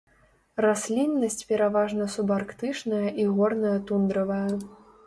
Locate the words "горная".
3.39-3.77